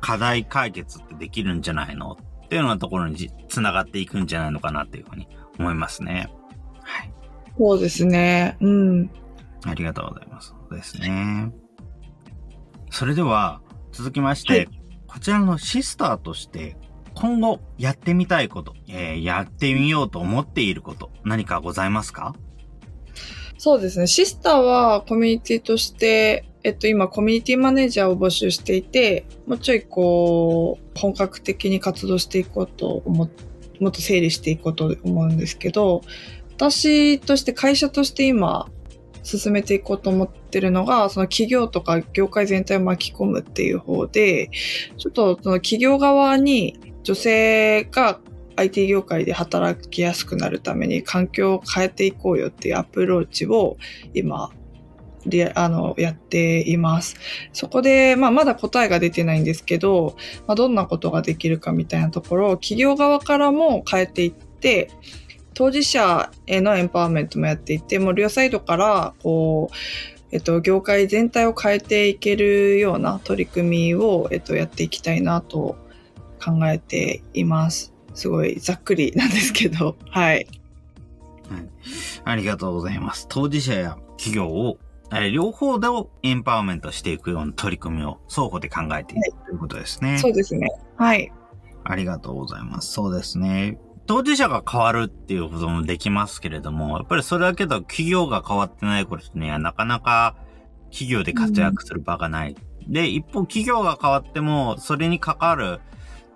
[0.00, 5.28] 課題解決ってできるんじゃないのっていうようなところに繋がっていくんじゃないのかなっていうふうに
[5.58, 6.28] 思いますね。
[6.82, 7.12] はい。
[7.58, 8.56] そうですね。
[8.60, 9.10] うん。
[9.64, 10.48] ありがとうございます。
[10.48, 11.52] そうですね。
[12.90, 13.60] それでは、
[13.92, 14.68] 続きまして、はい、
[15.06, 16.76] こちらのシスターとして、
[17.20, 22.36] 今後やってみたいこと、えー、やってみようと思っていること、何かございますか？
[23.58, 24.06] そうですね。
[24.06, 33.30] シスターはコミュニティとして、えっと、今、コミュニティマネージャーを募集していて、もうちょいこう、本格的に活動していこうと思っ
[33.80, 36.02] もっと整理していこうと思うんですけど、
[36.56, 38.68] 私として会社として今
[39.22, 44.50] 進めていこうと思ってるのが、その企業とか業界全体を巻き込むっていう方で、
[44.96, 46.76] ちょっとその企業側に
[47.08, 48.20] 女性が
[48.56, 53.78] IT 業界で働きやすくなるために環境を変えていこうよっていうアプローチを
[54.12, 54.50] 今
[55.54, 57.16] あの、やっています。
[57.54, 60.16] そこで、まあ、まだ答えが出てないんですけど、
[60.46, 64.90] まあ、どんなことができるかみたいなところを企業側からも変えていって、
[65.54, 69.74] 当事者へのエンパワーメントもやっていて、もう両サイドから、こう、
[70.30, 75.76] えっと、業界全体を変えていけるような取り組みを、えっと、やっていきたいなと
[76.38, 77.92] 考えています。
[78.14, 80.34] すごいざっくりなんですけど、 はい。
[80.34, 80.46] はい。
[82.24, 83.26] ありがとうございます。
[83.28, 84.78] 当事者や企業を
[85.10, 90.18] え両方でをエンパワーメントしていくような取り組みを双方で考えていく、はい、ということですね。
[90.18, 90.68] そうですね。
[90.96, 91.32] はい。
[91.84, 92.92] ありがとうございます。
[92.92, 93.78] そうですね。
[94.06, 100.36] 当事者が変わるっていうこともできますけれども、やっぱりそれだけだと企業が変わってないことにはなかなか
[100.90, 102.56] 企業で活躍する場がない。
[102.86, 105.80] うん、で、一方企業が変わっても、それに関わる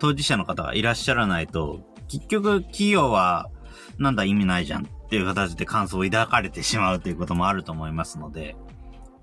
[0.02, 3.50] 当事者の方がいらっしゃらないと、結局企業は
[3.98, 8.56] なんだ意味ないじゃんっていう形で感想を抱かれてしまうということもあると思いますので、やっ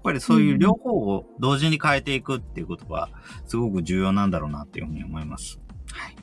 [0.06, 3.10] ぱりそういう両方を同時に変えていくっていうことは、
[3.46, 5.60] すごく重要なんだろうなっていうふうに思います。
[5.92, 6.16] はい。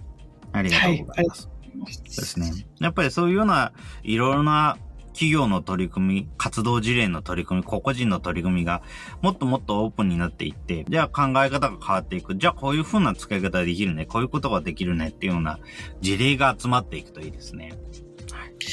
[0.53, 1.49] ありがとうございます。
[1.49, 1.53] は
[1.91, 2.67] い、そうですね。
[2.81, 3.73] やっぱりそういうような、
[4.05, 4.79] いろいろな
[5.17, 8.83] 企業の取り組み、活動事例の取り組み、個々人の取り組みが
[9.23, 12.37] もっともっとオープンになっていって、じゃあ考え方が変わっていく。
[12.37, 14.05] じゃあこういう風な使い方できるね。
[14.05, 15.59] こういうことができるねっていうような
[16.03, 17.73] 事例が集まっていくといいですね。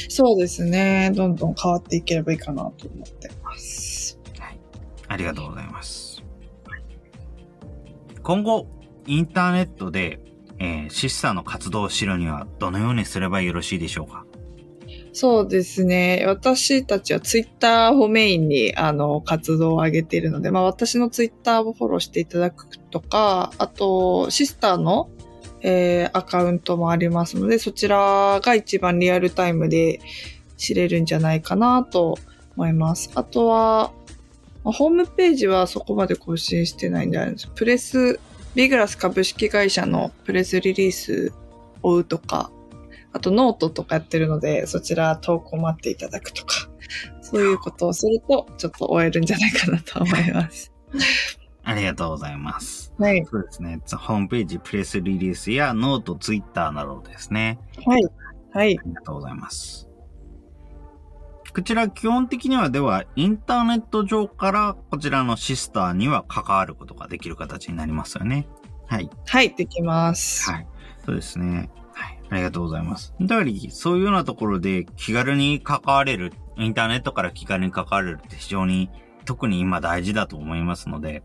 [0.09, 1.11] そうですね。
[1.15, 4.19] どんどん変わっていければいいかなと思ってます。
[4.37, 4.59] はい。
[5.07, 6.23] ありがとうございます。
[8.21, 8.67] 今後、
[9.07, 10.19] インターネットで、
[10.59, 14.25] えー、シスターの活動を知るにはどのようにすればよろしいでしょうか？
[15.13, 16.25] そうですね。
[16.27, 25.09] 私たちはツイッターをメインにあの活動を上げているので、まあ私のツイッターをフォローしていただくとか、あとシスターの
[25.63, 30.01] えー、アカウントもありますので、そちらが一番リアルタイムで
[30.57, 32.17] 知れるんじゃないかなと
[32.57, 33.09] 思います。
[33.15, 33.93] あとは、
[34.63, 37.53] ホームページはそこまで更新してないんであるんですか。
[37.55, 38.19] プレス、
[38.55, 41.31] ビグラス株式会社のプレスリリース
[41.81, 42.51] を追うとか、
[43.13, 46.69] あとノートとかやってるので、そちら投稿待っていただくとか、
[47.21, 50.73] そういうことをすると、ちょっと追えるんじゃないかなと思います。
[51.65, 52.93] ありがとうございます。
[52.97, 53.25] はい。
[53.25, 53.79] そうですね。
[53.85, 57.59] ホームページ、プレスリリースや note、ツイッターなどですね。
[57.85, 58.03] はい。
[58.51, 58.77] はい。
[58.77, 59.87] ありがとうございます。
[61.53, 68.47] こちら基本的にはではインターネット上からこちらのシスターには関わることができる形になりますよね。
[68.87, 69.09] はい。
[69.27, 70.49] はい、できます。
[70.49, 70.67] はい。
[71.05, 71.69] そうですね。
[71.93, 72.19] はい。
[72.33, 73.13] ありがとうございます。
[73.21, 78.89] だから、そういうようなところで気軽に関われる、インターネットから気軽に関われるって非常に
[79.25, 81.23] 特に今大事だと思いますので、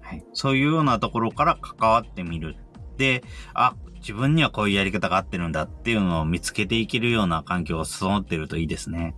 [0.00, 0.24] はい。
[0.32, 2.56] そういうようなところから関わってみる。
[2.96, 3.22] で、
[3.54, 9.14] あ、自分にはこういうやり方が合ってるんだっていうのを見つけていけるような環境が整ってるといいですね。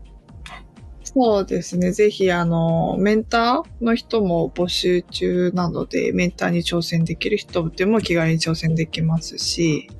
[1.04, 1.92] そうですね。
[1.92, 9.90] ぜひ、あの、メンターの人も募集中なので、メンターに挑戦できる人でも気軽に挑戦できますし、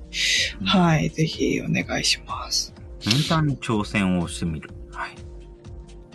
[0.64, 1.10] はい。
[1.10, 2.74] ぜひお願いします。
[3.06, 4.70] メンターに挑戦をしてみる。
[4.92, 5.16] はい。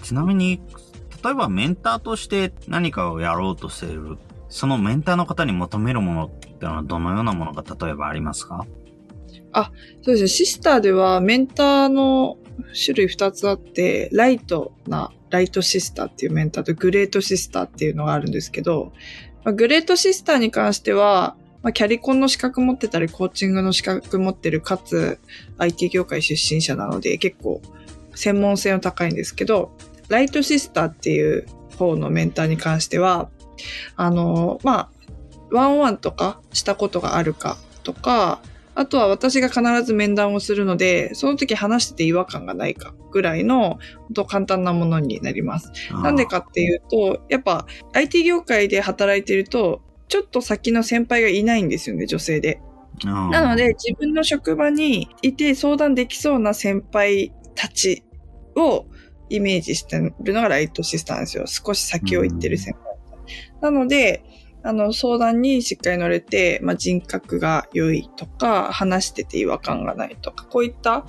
[0.03, 0.61] ちなみに、
[1.23, 4.17] 例えばメンターとして何かをやろうとしている
[4.49, 8.65] そのメンターの方に求めるものってのはどのようなものが例えばありますか？
[9.51, 9.71] あ、
[10.03, 10.27] そうですね。
[10.27, 12.37] シスターではメンターの
[12.73, 18.93] 種類2つあって、ライトな、ライトシスターっていうメンターとグレートシスターっていうのがあるんですけど、
[19.43, 25.19] まあ、グレートシスターに関しては、まあ、キャリコンの資格持ってたり、コーチングの資格持ってる、かつ
[25.57, 27.61] IT 業界出身者なので、結構
[28.15, 29.71] 専門性の高いんですけど、
[30.09, 31.45] ライトシスターっていう
[31.77, 33.29] 方のメンターに関しては、
[33.95, 34.89] あの、まあ、
[35.51, 38.41] ワンオンワンとかしたことがあるかとか、
[38.75, 45.71] あとは私が必ず面談をするので、その時話してて違和感がないかぐらいの、本当簡単なものになります。
[45.91, 52.61] なんでかっていうと、やっぱ IT 業界で働いてると、ちょっと先の先輩がいないんですよね、女性で。
[53.03, 58.03] ななので、自分の職場にいて相談できそうな先輩たち
[58.55, 58.85] を
[59.29, 61.45] イメージしてるのがライトシスターですよ。
[61.45, 62.87] 少し先を行ってる先輩。
[63.61, 64.23] なので、
[64.63, 71.05] あの、相談にしっかり乗れて、まあ、人格が良いとか、話してて違和感がないとか、こういった、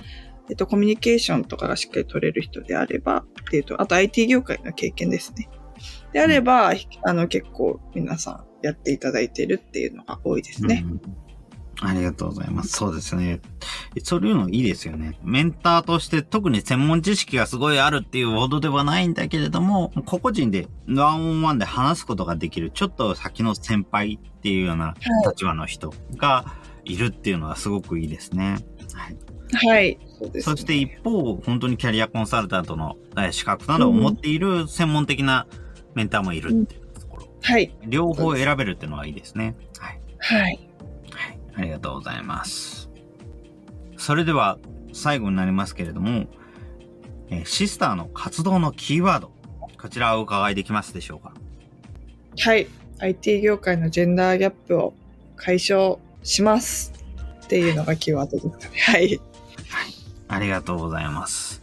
[0.49, 5.49] えっと、コミュニケーションとかがしっかり取れる人であれば、っていうと、あと IT 業界の経験ですね。
[6.13, 6.73] であれば、
[7.03, 10.85] あの、結構皆さんやっていただいているっていうのが多いですね。
[10.85, 11.29] うん
[11.81, 12.69] ありがとうございます。
[12.69, 13.39] そうですね。
[14.03, 15.17] そういうのいいですよね。
[15.23, 24.95] メンターとして特に専門知識がすごいあるっていうほどではないんだけれども、個々人でワンオンワンで話すことができる、ちょっと先の先輩っていうような
[25.25, 26.53] 立場の人が
[26.83, 28.57] いるっていうのはすごくいいですね。
[28.93, 29.17] はい。
[29.67, 29.97] はい。
[30.41, 35.47] そして一方、本当にキャリアコンサルタントのえ資格などを持っている専門的な
[35.95, 36.78] メンターもいるって。
[37.41, 37.75] はい。
[37.85, 39.55] 両方選べるっていうのはいいですね。
[39.77, 40.01] はい。
[40.19, 40.41] はい。
[40.41, 40.59] はい。
[41.55, 42.89] ありがとうございます。
[43.97, 44.57] それでは
[44.93, 46.27] 最後になりますけれども、
[47.29, 49.31] えーシスターの活動のキーワード、
[49.81, 51.33] こちらをお伺いできますでしょうか？
[52.39, 52.67] はい。
[52.99, 54.93] IT 業界のジェンダーギャップを
[55.35, 56.93] 解消します。
[57.43, 58.79] っていうのがキーワードですかね。
[58.79, 59.19] はい。
[60.27, 61.61] ありがとうございます。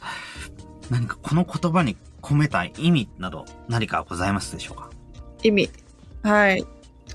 [0.91, 4.91] 何かこの言葉に込めた意味など何かございますでしょうか？
[5.47, 5.71] 意味。
[6.23, 6.65] はい。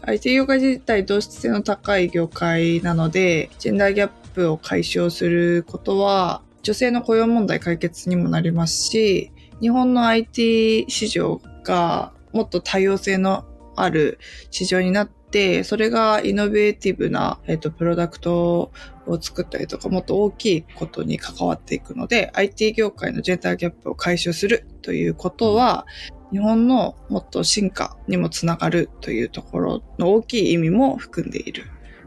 [0.04, 14.20] IT 業界自体同質性の高い業界なので、ジェンダーギャップを解消することは、女性の雇用問題解決にもなりますし、日本の IT 市場がもっと多様性のある
[14.50, 18.72] 市場になって、それがイノベーティブな、えっと、プロダクト
[19.08, 25.86] を作ったりとか、もっと大きいことに関わっていくので、IT 業界のジェンダーギャップを解消するということは、
[26.32, 31.66] 日本のもっと進化にもつながるというところの大きい意味も含んでいる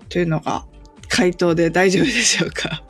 [0.09, 0.67] というのが
[1.09, 2.83] 回答で大丈夫でしょうか？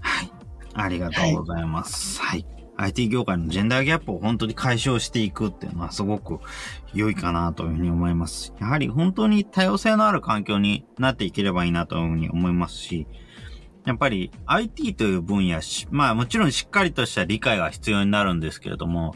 [0.00, 0.32] はい。
[0.74, 2.20] ありがとうございます。
[2.20, 2.46] はい。
[2.78, 6.40] IT 業界のジェンダーギャップを本当に解消していくっていうのはすごく
[6.94, 8.54] 良いかなというふうに思います。
[8.58, 13.06] やはり本当に多様性のある環境になっていければいいなというふうに思いますし、
[13.84, 19.14] やっぱり IT という分野し、まあもちろんしっかりとした理解は必要になるんですけれども、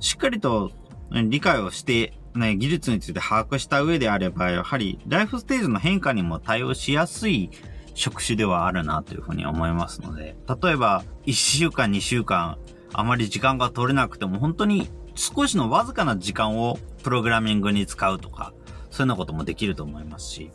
[0.00, 0.72] しっかりと
[1.10, 7.50] 理解をして、ね、技術について把握した上であれば、やはりライフステージの変化にも対応しやすい
[7.94, 12.58] 職種ではあるなというふうに思いますので、例えば1週間2週間
[12.92, 18.52] あまり時間が取れなくても本当に少しのわずかな時間をプログラミングに使うとか、
[18.90, 20.50] そういうようなこともできると思いますし、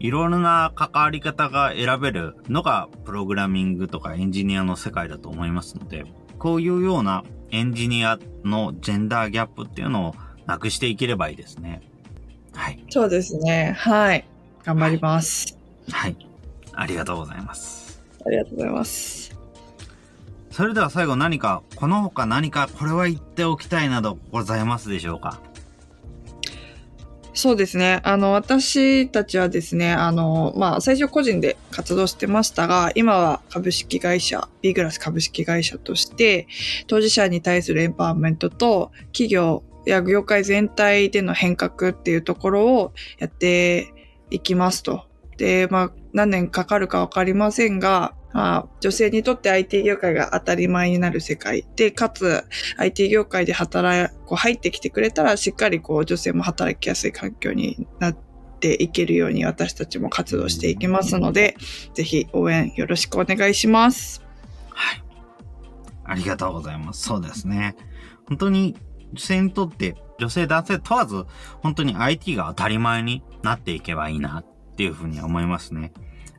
[0.00, 6.04] いろいろな関わり方が選べるのがプログラミングとかエンジニアの世界だと思いますので、
[6.38, 10.14] こういうようなエンジニアのジェンダーギャップっていうのを
[10.46, 11.82] なくしていければいいですね。
[12.52, 12.84] はい。
[12.90, 13.74] そうですね。
[13.78, 14.26] はい。
[14.64, 15.58] 頑張ります。
[15.90, 16.16] はい。
[16.72, 18.02] ありがとうございます。
[18.26, 19.36] ありがとうございます。
[20.50, 25.40] それでは最後何か、この他何かこれは言っておきたいなどございますでしょうか？
[27.36, 28.00] そうですね。
[28.04, 36.46] あの、私たちはですね、あの、まあ、最初個人で活動してましたが、今は株式会社、B グラス株式会社として、
[36.86, 43.92] 当事者に対するエンパワーメントと、企業や業界全体での変革っていうところをやって
[44.30, 45.04] いきますと。
[45.36, 52.42] で、まあ、何年かかるかわかりませんが、まあ、女性にとって IT 業界が当たり前になる世界で、かつ
[52.78, 58.16] IT 業界で働、こう入ってきてくれたら、しっかりこう女性も働きやすい環境になっ
[58.58, 61.56] ていけるように私たちも活動していきますので、
[61.94, 64.20] ぜひ応援よろしくお願いします。
[64.70, 65.04] はい。
[66.02, 67.02] ありがとうございます。
[67.02, 67.76] そうですね。
[68.26, 68.76] 本当に
[69.12, 71.24] 女性にとって、女性男性問わず、
[71.62, 75.92] 本当に IT が当たり前になっていけばいいなっていうふうに思いますね。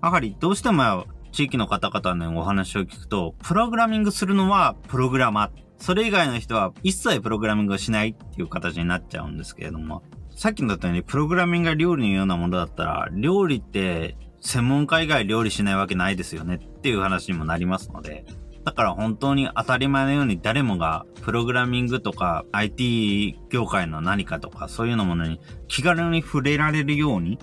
[0.04, 5.50] やはりどうしても地域の方々のお話を聞くと、プログラミングするのはプログラマー。
[5.78, 10.02] それ以外の人は一切プログラミングをしないっていう形になっちゃうんですけれども、
[10.34, 18.24] さっきのだったようにプログラミングが料理のようなものだったら、料理って専門家以外料理しないわけないですよねっていう話にもなりますので、
[18.64, 27.40] だから本当に当たり前のように誰もがプログラミングとか IT 業界の何かとかそういうのものに気軽に触れられるように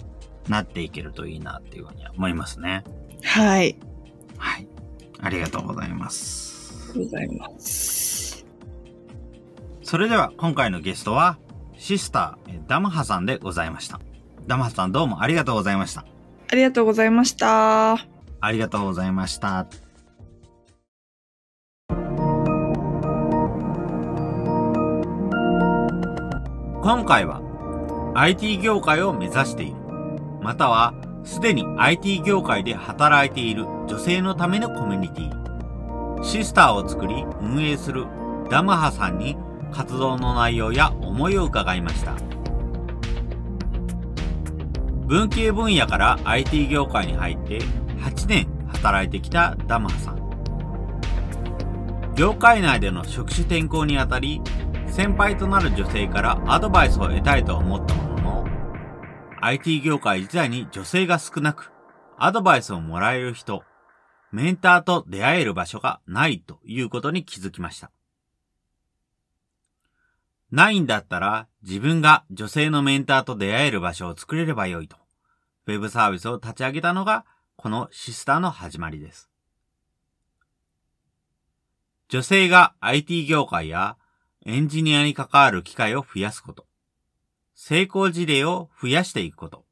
[0.49, 2.85] なっていけるといいなっていうふうに思いますね。
[3.23, 3.77] はい。
[4.37, 4.67] はい。
[5.21, 6.91] ありがとうございます。
[6.91, 8.45] ありがとうございます。
[9.83, 11.39] それでは今回のゲストは
[11.77, 14.01] シスターダムハさんでございました。
[14.47, 16.05] ダムハさんどうもありがとうございました。
[16.51, 17.93] ありがとうございました。
[17.95, 19.67] ありがとうございました。
[26.83, 27.41] 今回は
[28.15, 29.77] IT 業界を目指している、
[30.41, 30.95] または
[31.25, 38.07] すでに IT 業界で働いている女性のためのコミュニティ、シスターを作り運営する
[38.51, 39.37] ダムハさんに
[39.73, 42.15] 活動の内容や思いを伺いました。
[45.07, 47.61] 文系分野から IT 業界に入って
[48.01, 50.23] 8年働いてきたダムハさん。
[52.15, 54.43] 業界内での職種転向にあたり、
[54.87, 58.12] 先輩となる女性からアドバイスを得たいと思ったもの、
[59.45, 61.73] IT 業界自体に女性が少なく、
[62.17, 63.65] アドバイスをもらえる人、
[64.31, 67.91] メンターと出会える場所がないということに気づきました。
[70.53, 74.97] ないんだったら自分が女性のメンターと出会える場所を作れればよいと、
[75.67, 77.25] ウェブサービスを立ち上げたのが
[77.57, 79.29] このシスターの始まりです。
[82.09, 83.97] 女性が IT 業界や
[84.47, 86.65] エンジニアに関わる機会を増やすこと。
[87.65, 89.65] 成功事例を増やしていくこと。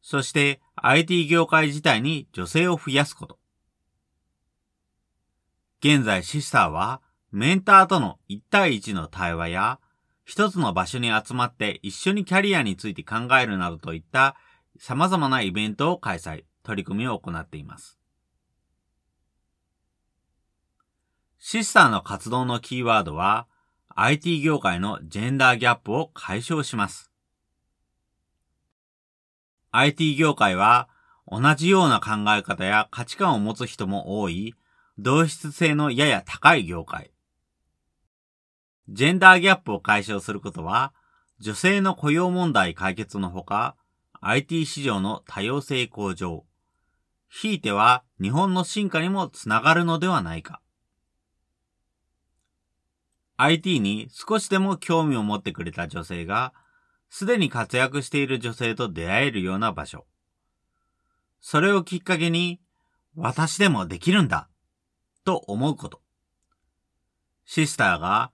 [0.00, 3.38] そして IT 業界自体に女性を増やすこと。
[5.78, 9.78] 現在シスターはメンターとの1対1の対話や
[10.24, 14.34] 一つの場所に集まって一緒にキャリアについて考えるなどといった
[14.76, 17.96] 様々なイベントを開催、取り組みを行っています。
[21.38, 23.46] シスターの活動のキーワードは、
[23.94, 27.10] IT 業界のジェンダーギャップを解消します。
[29.70, 30.88] IT 業界は
[31.26, 34.54] 同じような考え方や価値観を持つ人も多い
[34.98, 37.10] 同質性のやや高い業界。
[38.88, 40.92] ジェンダーギャップを解消することは
[41.38, 43.76] 女性の雇用問題解決のほか
[44.20, 46.44] IT 市場の多様性向上、
[47.28, 50.60] ひいては日本の進化にもつながるのではないか。
[53.36, 56.52] IT に少しでも興味を持ってくれた女性が、
[57.08, 60.06] すでに活躍している女性と出会えるような場所。
[61.40, 62.60] それをきっかけに、
[63.16, 64.48] 私でもできるんだ、
[65.24, 66.00] と思うこと。
[67.44, 68.30] シスターが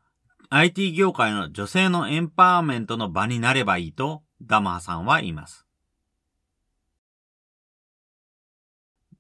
[0.51, 5.67] IT 業界の女性のエンパワーメントの場になればいいとダマーさんは言います。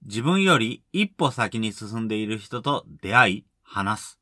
[0.04, 4.17] 自分より一歩先に進んでいる人と出会い、話す。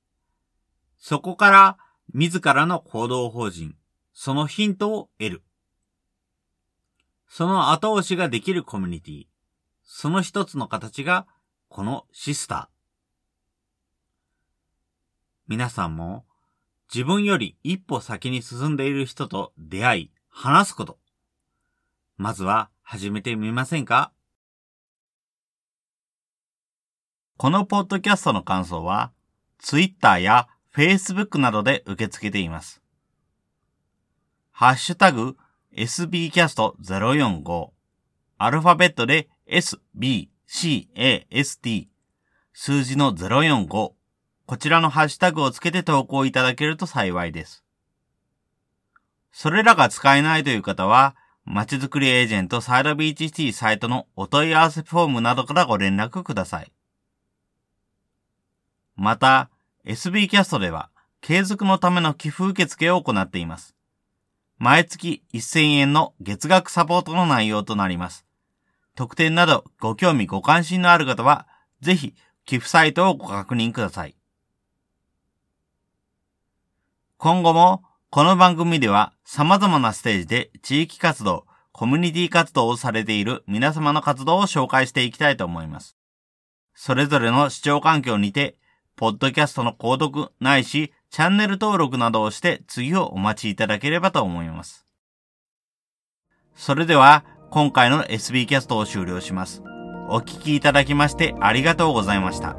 [1.08, 1.78] そこから
[2.14, 3.76] 自らの行動法人、
[4.12, 5.42] そのヒントを得る。
[7.28, 9.26] その後押しができるコミュニティ、
[9.84, 11.28] その一つの形が
[11.68, 12.66] このシスター。
[15.46, 16.24] 皆さんも
[16.92, 20.98] 自分より一歩先に進んでいる人と出会い、話すこと。
[22.16, 24.10] まずは始めてみませんか？
[27.36, 29.12] このポッドキャストの感想は、
[29.60, 32.82] Twitter や Facebook などで受け付けています。
[34.50, 35.38] ハッシュタグ
[35.74, 37.70] sbcast045
[38.36, 40.28] アルファベットで sbcast
[42.52, 43.68] 数字の045
[44.46, 47.64] こちらのハッシュタグをつけて投稿いただけると幸いです。
[49.32, 51.16] それらが使えないという方は、
[51.46, 56.70] まちづくりエージェントサイドビーチシティサイトのお問い合わせフォームなどからご連絡ください。
[58.94, 59.50] また、
[59.86, 63.76] SB キャストでは、継続のための寄付受付を行っています。
[64.58, 68.26] 毎月1000円の月額サポートの内容となります。
[68.96, 71.46] 特典などご興味ご関心のある方は、
[71.82, 72.16] ぜひ
[72.46, 74.16] 寄付サイトをご確認ください。
[77.16, 85.96] 今後も、この番組では様々なステージで地域活動、コミュニティ活動をされている皆様の活動を紹介していきたいと思います。
[86.74, 88.56] それぞれの視聴環境にて
[88.96, 94.86] ポッドキャストの購読ないし、チャンネル登録などをして次をお待ちいただければと思います。
[96.54, 99.62] それでは、今回の SB キャストを終了します。
[100.08, 102.56] お聴きいただきましてありがとうございました。